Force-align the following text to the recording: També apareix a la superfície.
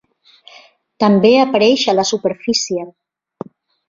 També 1.03 1.33
apareix 1.41 1.83
a 1.93 1.95
la 1.97 2.05
superfície. 2.13 2.87